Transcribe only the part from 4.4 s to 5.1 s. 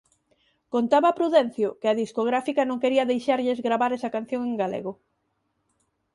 en galego.